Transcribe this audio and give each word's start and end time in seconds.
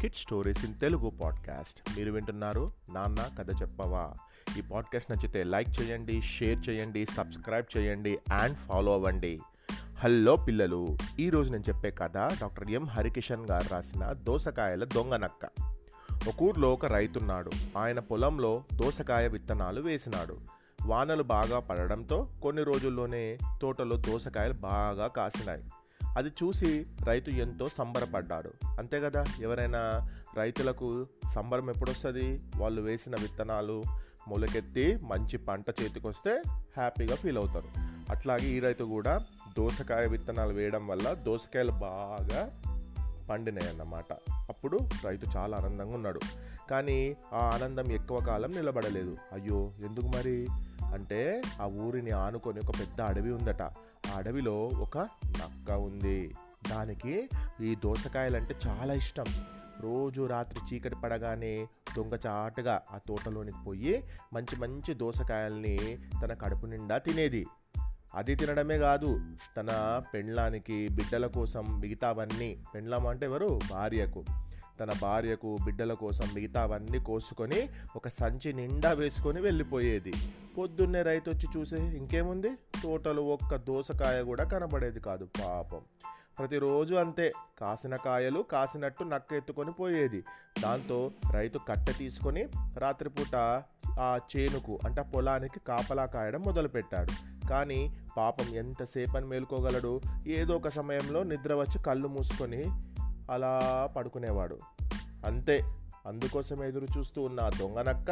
Kid 0.00 0.14
stories 0.14 0.64
in 0.64 0.74
Telugu 0.80 1.12
podcast 1.22 1.98
మీరు 1.98 2.12
వింటున్నారు 2.12 2.72
నాన్న 2.92 3.30
కథ 3.38 3.62
చెప్పవా? 3.62 4.12
ఈ 4.58 4.60
పాడ్కాస్ట్ 4.60 5.10
నచ్చితే 5.10 5.44
లైక్ 5.44 5.68
చేయండి 5.80 6.22
షేర్ 6.22 6.68
చేయండి 6.68 7.06
సబ్స్క్రైబ్ 7.06 7.78
చేయండి 7.78 8.18
అండ్ 8.42 8.56
ఫాలో 8.56 8.92
అవ్వండి. 8.92 9.40
హలో 9.98 10.36
పిల్లలు 10.36 10.98
ఈరోజు 11.18 11.52
నేను 11.52 11.64
చెప్పే 11.68 11.90
కథ 11.90 12.16
డాక్టర్ 12.16 12.70
ఎం 12.70 12.84
హరికిషన్ 12.84 13.46
గారు 13.50 13.72
రాసిన 13.72 14.12
దోసకాయల 14.12 14.84
దొంగ 14.84 15.16
నక్క. 15.16 15.46
ఒక 16.28 16.42
ఊర్లో 16.42 16.72
ఒక 16.72 16.86
రైతున్నాడు. 16.86 17.50
ఆయన 17.78 17.98
పొలంలో 17.98 18.62
దోసకాయ 18.74 19.28
విత్తనాలు 19.28 19.80
వేసినాడు. 19.80 20.38
వానలు 20.82 21.22
బాగా 21.22 21.58
పడడంతో 21.60 22.28
కొన్ని 22.42 22.62
రోజుల్లోనే 22.62 23.38
తోటలో 23.62 23.96
దోసకాయలు 23.96 24.54
బాగా 24.54 25.06
కాసినాయి. 25.06 25.62
అది 26.16 26.28
చూసి 26.28 26.86
రైతు 27.04 27.30
ఎంతో 27.30 27.68
సంబరపడ్డాడు. 27.68 28.52
అంతే 28.78 29.00
కదా? 29.00 29.24
ఎవరైనా 29.40 30.08
రైతులకు 30.36 31.06
సంబరం 31.34 31.70
ఎప్పుడొస్తుంది? 31.70 32.40
వాళ్ళు 32.56 32.82
వేసిన 32.82 33.14
విత్తనాలు 33.20 33.82
మొలకెత్తి 34.28 34.98
మంచి 35.02 35.38
పంట 35.38 35.64
చేతికొస్తే 35.82 36.42
హ్యాపీగా 36.48 37.14
ఫీల్ 37.14 37.38
అవుతారు. 37.38 37.68
అట్లాగే 38.10 38.46
ఈ 38.46 38.60
రైతు 38.60 38.84
కూడా 38.84 39.20
దోసకాయ 39.56 40.06
విత్తనాలు 40.06 40.52
వేయడం 40.52 40.86
వల్ల 40.86 41.12
దోసకాయలు 41.12 41.70
బాగా 41.70 42.50
పండినాయి 43.30 43.70
అన్నమాట 43.70 44.12
అప్పుడు 44.32 44.78
రైతు 45.04 45.26
చాలా 45.36 45.56
ఆనందంగా 45.56 45.94
ఉన్నాడు. 45.94 46.20
కానీ 46.70 47.16
ఆ 47.32 47.50
ఆనందం 47.54 47.92
ఎక్కువ 47.92 48.20
కాలం 48.20 48.50
నిలబడలేదు. 48.50 49.16
అయ్యో 49.32 49.72
ఎందుకు 49.84 50.06
మరి? 50.06 50.48
అంటే 50.92 51.42
ఆ 51.60 51.64
ఊరిని 51.64 52.10
ఆనుకొని 52.10 52.60
ఒక 52.60 52.80
పెద్ద 52.80 53.00
అడవి 53.00 53.32
ఉందట. 53.32 53.62
ఆ 53.62 54.16
అడవిలో 54.16 54.64
ఒక 54.64 54.98
నక్క 55.26 55.70
ఉంది. 55.70 56.34
దానికి 56.70 57.28
ఈ 57.62 57.74
దోసకాయలంటే 57.74 58.54
చాలా 58.66 58.94
ఇష్టం. 58.94 59.24
రోజు 59.80 60.26
రాత్రి 60.26 60.74
చీకటి 60.74 60.96
పడగానే 61.04 61.66
దొంగచాటుగా 61.96 62.82
ఆ 62.92 62.98
తోటలోనికి 62.98 63.58
పోయి 63.66 64.04
మంచి 64.32 64.56
మంచి 64.56 64.94
దోసకాయల్ని 64.94 65.98
తన 66.22 66.34
కడుపు 66.34 66.66
నిండా 66.66 66.98
తినేది. 66.98 67.46
అది 68.14 68.34
తినడమే 68.34 68.78
కాదు 68.78 69.20
తన 69.56 70.02
పెండ్లానికి 70.14 70.88
బిడ్డల 70.88 71.26
కోసం 71.26 71.80
మిగతావన్నీ. 71.80 72.64
పెండ్లం 72.74 73.06
అంటే 73.06 73.26
ఎవరు? 73.26 73.60
భార్యకు. 73.70 74.24
తన 74.80 74.88
భార్యకు 75.02 75.58
బిడ్డల 75.64 75.92
కోసం 75.92 76.24
మిగతావన్నీ 76.34 76.98
కోసుకొని 76.98 77.68
ఒక 77.96 78.08
సంచి 78.08 78.52
నిండా 78.52 78.92
వేసుకొని 78.92 79.40
వెళ్ళిపోయేది. 79.40 80.12
పొద్దున్నే 80.58 81.02
రైతు 81.02 81.30
వచ్చి 81.30 81.48
చూసే 81.56 81.76
ఇంకేముంది? 81.76 82.50
తోటలు 82.82 83.20
ఒక్క 83.20 83.56
దోసకాయ 83.56 84.22
కూడా 84.22 84.44
కనబడేది 84.44 85.00
కాదు 85.00 85.24
పాపం. 85.24 85.80
ప్రతిరోజు 86.38 86.94
అంతే 86.94 87.30
కాసిన 87.60 87.94
కాయలు 87.94 88.40
కాసినట్టు 88.40 89.04
నక్క 89.04 89.32
ఎత్తుకొని 89.32 89.72
పోయేది. 89.72 90.24
దాంతో 90.62 91.10
రైతు 91.32 91.58
కట్టె 91.58 91.92
తీసుకొని 91.92 92.46
రాత్రిపూట 92.78 93.62
ఆ 94.00 94.18
చేనుకు 94.36 94.78
అంటే 94.84 95.02
పొలానికి 95.02 95.60
కాపలా 95.60 96.06
కాయడం 96.06 96.40
మొదలుపెట్టాడు. 96.40 97.38
కానీ 97.48 98.06
పాపం 98.16 98.54
ఎంతసేపని 98.54 99.26
మేలుకోగలడు? 99.26 100.00
ఏదో 100.26 100.54
ఒక 100.54 100.68
సమయంలో 100.68 101.22
నిద్ర 101.22 101.54
వచ్చి 101.54 101.82
కళ్ళు 101.82 102.08
మూసుకొని 102.08 102.64
అలా 103.30 103.88
పడుకునేవాడు. 103.96 104.58
అంతే. 105.26 105.62
అందుకోసం 106.06 106.64
ఎదురు 106.64 106.86
చూస్తూ 106.98 107.22
ఉన్న 107.22 107.50
దొంగనక్క 107.60 108.10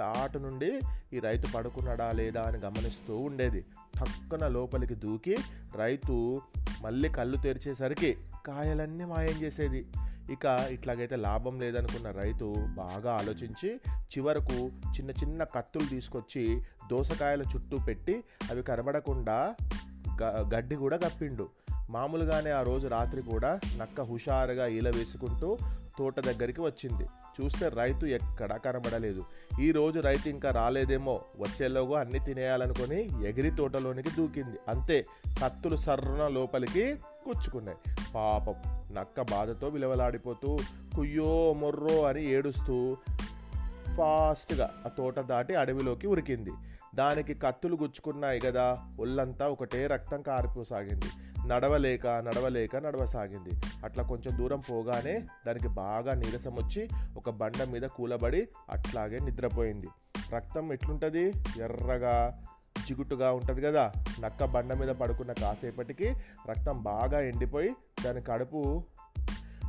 చాటు 0.00 0.38
నుండి 0.38 0.80
ఈ 1.12 1.18
రైతు 1.18 1.52
పడుకున్నాడా 1.52 2.12
లేదా 2.12 2.42
అని 2.42 2.58
గమనిస్తూ 2.58 3.16
ఉండేది. 3.16 3.60
టక్కున 4.00 4.48
లోపలికి 4.48 4.94
దూకి 4.94 5.36
రైతు 5.76 6.40
మళ్ళీ 6.82 7.08
కళ్ళు 7.08 7.36
తెరిచేసరికి 7.36 8.16
కాయలన్నీ 8.46 9.04
మాయం 9.04 9.42
చేసేది. 9.42 9.86
ఇక 10.30 10.66
ఇట్లాగైతే 10.70 11.16
లాభం 11.16 11.60
లేదనుకున్న 11.60 12.10
రైతు 12.10 12.54
బాగా 12.58 13.12
ఆలోచించి 13.12 13.74
చివరకు 13.96 14.54
చిన్న 14.68 15.10
చిన్న 15.10 15.44
కత్తులు 15.44 15.86
తీసుకొచ్చి 15.86 16.62
దోసకాయల 16.90 17.42
చుట్టూ 17.42 17.78
పెట్టి 17.78 18.24
అవి 18.50 18.62
కనబడకుండా 18.62 19.54
గడ్డి 20.24 20.76
కూడా 20.76 20.96
కప్పిండు. 20.96 21.48
మామూలుగానే 21.90 22.50
ఆ 22.50 22.62
రోజు 22.62 22.88
రాత్రి 22.88 23.22
కూడా 23.22 23.60
నక్క 23.76 24.00
హుషారుగా 24.00 24.66
ఈల 24.66 24.90
వేసుకుంటూ 24.90 25.58
తోట 25.98 26.20
దగ్గరికి 26.20 26.60
వచ్చింది. 26.60 27.04
చూస్తే 27.40 27.68
రైతు 27.68 28.06
ఎక్కడా 28.06 28.56
కనబడలేదు. 28.56 29.24
ఈ 29.60 29.70
రోజు 29.70 30.00
రైతు 30.00 30.28
ఇంకా 30.28 30.50
రాలేదేమో 30.50 31.20
వచ్చేలోగా 31.38 32.00
అన్ని 32.00 32.18
తినేయాలనుకొని 32.18 33.28
ఎగిరి 33.28 33.50
తోటలోనికి 33.50 34.10
దూకింది. 34.10 34.58
అంతే 34.68 35.06
కత్తులు 35.44 35.76
సర్రున 35.76 36.28
లోపలికి 36.28 36.94
కూర్చుకున్నాయి. 36.94 37.78
పాపం 38.14 38.54
నక్క 38.94 39.22
బాధతో 39.22 39.68
విలవలాడిపోతూ 39.68 40.58
కుయ్యో 40.96 41.54
మొర్రో 41.58 42.02
అని 42.02 42.30
ఏడుస్తూ 42.30 42.96
ఫాస్ట్గా 43.98 44.70
ఆ 44.86 44.88
తోట 44.88 45.20
దాటి 45.20 45.54
అడవిలోకి 45.54 46.06
ఉరికింది. 46.06 46.50
దానికి 46.94 47.34
కత్తులు 47.34 47.74
గుచ్చుకున్నాయి 47.74 48.40
కదా 48.40 48.76
ఒళ్ళంతా 49.00 49.48
ఒకటే 49.48 49.86
రక్తం 49.86 50.22
కారిపోసాగింది. 50.22 51.06
నడవలేక 51.50 52.06
నడవలేక 52.06 52.76
నడవసాగింది. 52.76 53.50
అట్లా 53.84 54.04
కొంచెం 54.04 54.38
దూరం 54.38 54.60
పోగానే 54.60 55.26
దానికి 55.46 55.68
బాగా 55.68 56.14
నీరసం 56.14 56.54
వచ్చి 56.54 56.88
ఒక 57.16 57.30
బండ 57.30 57.64
మీద 57.72 57.82
కూలబడి 57.82 58.48
అట్లాగే 58.70 59.18
నిద్రపోయింది. 59.18 59.86
రక్తం 60.34 60.72
ఎట్లుంటుంది? 60.72 61.32
ఎర్రగా 61.62 62.42
జిగుటుగా 62.88 63.32
ఉంటుంది 63.32 63.60
కదా. 63.60 63.92
నక్క 64.20 64.44
బండ 64.44 64.72
మీద 64.72 64.88
పడుకున్న 64.88 65.32
కాసేపటికి 65.32 66.08
రక్తం 66.50 66.82
బాగా 66.82 67.20
ఎండిపోయి 67.20 67.74
దాని 68.04 68.22
కడుపు 68.22 68.84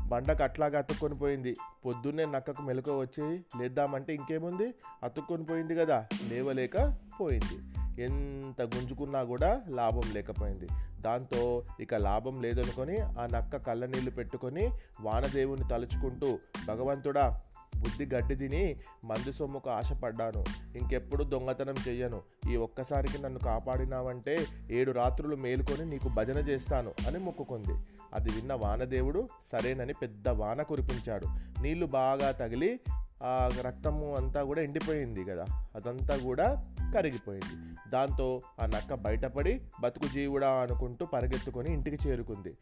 బండకు 0.08 0.44
అట్లాగా 0.44 0.80
అతుక్కొని 0.80 1.16
పోయింది. 1.16 1.56
పొద్దున్నే 1.86 2.26
నక్కకు 2.26 2.62
మెలకు 2.62 3.00
వచ్చి 3.00 3.44
లేద్దామంటే 3.60 4.14
ఇంకేముంది? 4.14 4.74
అతుక్కొని 5.04 5.44
పోయింది 5.44 5.76
కదా. 5.76 6.06
లేవలేక 6.28 6.98
పోయింది. 7.22 7.71
ఎంత 8.00 8.62
గుంజుకున్నా 8.62 9.24
కూడా 9.24 9.62
లాభం 9.70 10.02
లేకపోయింది. 10.14 10.68
దాంతో 11.02 11.64
ఇక 11.80 11.96
లాభం 11.96 12.42
లేదనుకొని 12.42 12.98
ఆ 12.98 13.28
నక్క 13.34 13.56
కళ్ళ 13.56 13.86
నీళ్ళు 13.86 14.12
పెట్టుకొని 14.12 14.70
వానదేవుని 15.02 15.64
తలుచుకుంటూ 15.72 16.40
భగవంతుడా 16.68 17.42
బుద్ధి 17.78 18.16
గడ్డి 18.16 18.36
తిని 18.36 18.76
మందు 19.06 19.32
సొమ్ముకు 19.32 19.70
ఆశపడ్డాను. 19.70 20.46
ఇంకెప్పుడు 20.78 21.24
దొంగతనం 21.24 21.76
చెయ్యను. 21.88 22.22
ఈ 22.52 22.56
ఒక్కసారికి 22.56 23.22
నన్ను 23.22 23.40
కాపాడినావంటే 23.40 24.38
ఏడు 24.72 24.92
రాత్రులు 24.92 25.36
మేలుకొని 25.36 25.90
నీకు 25.90 26.10
భజన 26.10 26.38
చేస్తాను 26.38 26.92
అని 27.08 27.20
మొక్కుకుంది. 27.20 27.74
అది 28.14 28.30
విన్న 28.30 28.54
వానదేవుడు 28.54 29.28
సరేనని 29.52 29.94
పెద్ద 29.94 30.30
వాన 30.30 30.62
కురిపించాడు. 30.62 31.26
నీళ్ళు 31.62 31.86
బాగా 31.86 32.32
తగిలి 32.32 32.80
ఆ 33.24 33.50
రక్తము 33.62 34.16
అంతా 34.16 34.44
కూడా 34.44 34.62
ఎండిపోయింది 34.62 35.24
కదా 35.24 35.46
అదంతా 35.76 36.18
కూడా 36.18 36.64
కరిగిపోయింది. 36.96 37.76
దాంతో 37.90 38.42
ఆ 38.62 38.66
నక్క 38.66 38.94
బయటపడి 38.94 39.62
బతుకు 39.82 40.08
జీవుడా 40.08 40.50
అనుకుంటూ 40.50 41.06
పరిగెత్తుకొని 41.06 41.74
ఇంటికి 41.74 42.10
చేరుకుంది. 42.10 42.58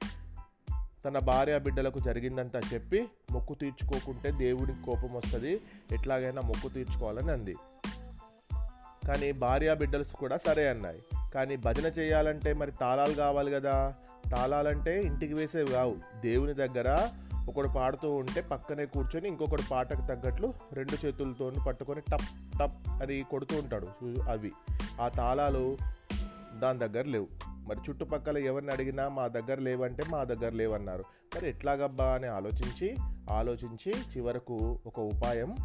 తన 1.05 1.19
భార్య 1.19 1.59
బిడ్డలకు 1.59 1.99
జరిగిందంతా 1.99 2.61
చెప్పి 2.73 3.07
మొక్కు 3.31 3.53
తీర్చుకోకుంటే 3.53 4.31
దేవుడికి 4.31 4.83
కోపం 4.83 5.13
వస్తుంది 5.13 5.61
ఎట్లాగైనా 5.91 6.41
మొక్కు 6.41 6.69
తీర్చుకోవాలని 6.69 7.31
అంది. 7.31 7.55
కానీ 9.07 9.31
భార్య 9.31 9.75
బిడ్డలు 9.75 10.03
కూడా 10.03 10.37
సరే 10.37 10.69
అన్నాయి. 10.69 10.99
కానీ 11.33 11.55
భజన 11.55 11.85
చేయాలంటే 11.85 12.53
మరి 12.53 12.71
తాళాలు 12.71 13.13
కావాలి 13.13 13.51
కదా 13.51 13.93
తాళాలంటే 14.31 15.01
ఇంటికి 15.01 15.33
వేసేవి 15.33 15.67
కావు. 15.67 15.95
దేవుని 16.21 16.53
దగ్గర 16.53 17.09
ఒకడు 17.49 17.67
పాడుతూ 17.67 18.11
ఉంటే 18.11 18.41
పక్కనే 18.41 18.85
కూర్చొని 18.85 19.27
ఇంకొకటి 19.27 19.63
పాటకు 19.71 20.07
తగ్గట్లు 20.07 20.53
రెండు 20.73 21.05
చేతులతో 21.05 21.51
పట్టుకొని 21.67 22.01
టప్ 22.01 22.59
టప్ 22.59 23.03
అని 23.03 23.23
కొడుతూ 23.23 23.57
ఉంటాడు 23.57 23.87
అవి. 24.29 24.51
ఆ 25.01 25.07
తాళాలు 25.07 25.77
దాని 26.55 26.79
దగ్గర 26.79 27.05
లేవు. 27.05 27.27
మరి 27.45 27.77
చుట్టుపక్కల 27.89 28.37
ఎవరిని 28.37 28.71
అడిగినా 28.71 29.09
మా 29.09 29.27
దగ్గర 29.27 29.59
లేవంటే 29.59 30.03
మా 30.09 30.23
దగ్గర 30.23 30.51
లేవన్నారు. 30.51 31.03
మరి 31.35 31.49
ఎట్లాగబ్బా 31.49 32.05
అని 32.05 32.27
ఆలోచించి 32.27 32.97
ఆలోచించి 33.31 33.93
చివరకు 34.17 34.79
ఒక 34.85 34.99
ఉపాయం 34.99 35.55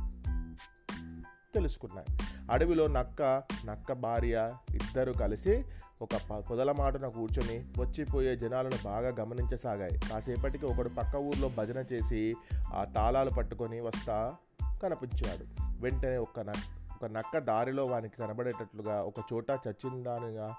తెలుసుకున్నాయి. 1.54 2.33
అడవిలో 2.50 2.86
నక్క 2.86 3.42
నక్క 3.66 3.92
భార్య 3.92 4.50
ఇద్దరు 4.70 5.12
కలిసి 5.12 5.64
ఒక 6.02 6.42
పొదల 6.50 6.72
మాటన 6.72 7.08
కూర్చొని 7.08 7.64
వచ్చిపోయే 7.80 8.36
జనాలను 8.36 8.78
బాగా 8.84 9.08
గమనించసాగాయి. 9.08 9.98
కాసేపటికి 9.98 10.66
ఒకడు 10.66 10.88
పక్క 10.88 11.16
ఊర్లో 11.16 11.48
భజన 11.48 11.84
చేసి 11.92 12.34
ఆ 12.74 12.84
తాళాలు 12.84 13.30
పట్టుకొని 13.30 13.80
వస్తా 13.80 14.34
కనిపించాడు. 14.82 15.62
వెంటనే 15.80 16.16
ఒక 16.16 16.40
నక్క 16.40 16.94
ఒక 16.94 17.10
నక్క 17.10 17.38
దారిలో 17.38 17.82
వానికి 17.82 18.16
కనబడేటట్లుగా 18.16 19.02
ఒక 19.02 19.14
చోట 19.32 19.50
చచ్చిందానిగా 19.50 20.54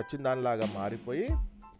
చచ్చిందానిలాగా 0.00 0.68
మారిపోయి 0.74 1.28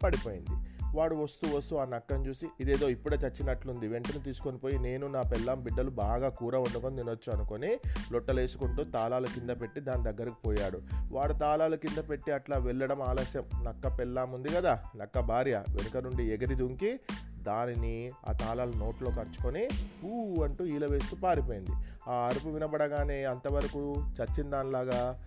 పడిపోయింది. 0.03 0.80
వాడు 0.95 1.15
వస్తూ 1.15 1.57
వస్తూ 1.57 1.77
ఆ 1.77 1.85
నక్కను 1.85 2.27
చూసి 2.27 2.47
ఇదేదో 2.59 2.89
ఇప్పుడే 2.89 3.17
చచ్చినట్లుంది. 3.17 3.87
వెంటనే 3.87 4.23
తీసుకొని 4.23 4.57
పోయి 4.57 4.79
నేను 4.79 5.07
నా 5.07 5.21
పెళ్ళాం 5.21 5.63
బిడ్డలు 5.63 5.89
బాగా 5.89 6.29
కూర 6.29 6.57
వండుకొని 6.57 6.97
తినొచ్చు 6.97 7.33
అనుకొని 7.33 7.79
లొట్టలేసుకుంటూ 8.11 8.83
తాళాలు 8.83 9.27
కింద 9.27 9.49
పెట్టి 9.49 9.79
దాని 9.79 10.03
దగ్గరకు 10.03 10.35
పోయాడు. 10.45 10.81
వాడు 11.11 11.33
తాళాలు 11.33 11.75
కింద 11.75 12.09
పెట్టి 12.09 12.31
అట్లా 12.31 12.57
వెళ్ళడం 12.57 13.01
ఆలస్యం. 13.01 13.43
నక్క 13.63 13.99
పెళ్ళాం 13.99 14.31
ఉంది 14.31 14.49
కదా 14.49 14.83
నక్క 14.95 15.19
భార్య 15.19 15.63
వెనుక 15.69 15.97
నుండి 15.97 16.23
ఎగిరి 16.33 16.55
దుంకి 16.55 16.99
దానిని 17.43 18.11
ఆ 18.29 18.31
తాళాలు 18.31 18.73
నోట్లో 18.77 19.11
ఖర్చుకొని 19.11 19.67
ఊ 20.05 20.43
అంటూ 20.43 20.65
ఈల 20.65 20.85
వేస్తూ 20.85 21.15
పారిపోయింది. 21.15 21.71
ఆ 22.09 22.13
అరుపు 22.13 22.49
వినబడగానే 22.49 23.23
అంతవరకు 23.23 23.95
చచ్చిన 23.97 24.49
దానిలాగా 24.49 25.23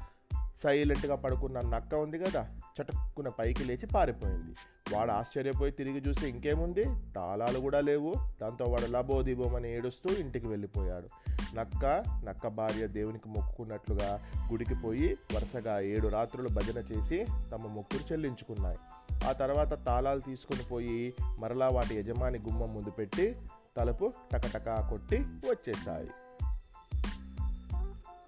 సైలెంట్గా 0.62 1.14
పడుకున్న 1.14 1.60
నక్క 1.60 1.94
ఉంది 1.94 2.18
కదా 2.18 2.48
చటుక్కున 2.80 3.28
పైకి 3.28 3.64
లేచి 3.64 3.86
పారిపోయింది. 3.86 4.54
వాడు 4.96 5.10
ఆశ్చర్యపోయి 5.10 5.72
తిరిగి 5.72 5.98
చూస్తే 5.98 6.28
ఇంకేముంది? 6.28 6.84
తాళాలు 6.84 7.58
కూడా 7.58 7.80
లేవు. 7.80 8.14
దాంతో 8.42 8.64
వాడు 8.64 8.90
లబోదిబోమని 8.90 9.76
ఏడుస్తూ 9.76 10.14
ఇంటికి 10.14 10.46
వెళ్ళిపోయాడు. 10.46 11.08
నక్క 11.54 11.86
నక్క 12.24 12.48
భార్య 12.48 12.86
దేవునికి 12.86 13.28
మొక్కుకున్నట్లుగా 13.28 14.20
గుడికి 14.50 14.74
పోయి 14.74 15.16
వరుసగా 15.34 15.80
ఏడు 15.80 16.08
రాత్రులు 16.08 16.48
భజన 16.48 16.78
చేసి 16.78 17.26
తమ 17.52 17.66
మొక్కులు 17.66 18.12
చెల్లించుకున్నాయి. 18.12 18.78
ఆ 19.28 19.32
తర్వాత 19.32 19.86
తాళాలు 19.86 20.20
తీసుకుని 20.20 20.62
పోయి 20.62 21.14
మరలా 21.38 21.68
వాటి 21.68 21.96
యజమాని 21.96 22.38
గుమ్మం 22.38 22.74
ముందు 22.74 22.90
పెట్టి 22.90 23.36
తలుపు 23.76 24.12
టకటకా 24.32 24.86
కొట్టి 24.90 25.16
వచ్చేసాయి 25.18 26.10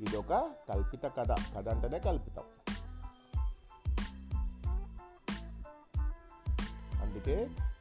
ఇదొక 0.00 0.50
కల్పిత 0.72 1.04
కథ. 1.04 1.36
కథ 1.56 1.68
అంటేనే 1.68 1.98
కల్పితం. 1.98 2.42
అందుకే 7.16 7.36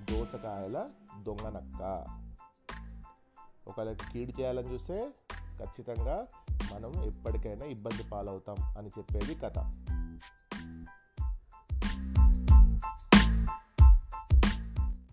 దోసకాయల 0.09 0.77
దొంగ 1.23 1.45
నక్క 1.49 1.81
ఒకళ్ళకి 3.67 4.05
కీడు 4.11 4.33
చేయాలని 4.37 4.69
చూస్తే 4.73 4.97
ఖచ్చితంగా 5.59 6.15
మనం 6.71 6.91
ఎప్పటికైనా 7.03 7.65
ఇబ్బంది 7.65 8.03
పాలవుతాం 8.03 8.59
అని 8.77 8.89
చెప్పేది 8.89 9.33
కథ. 9.35 9.57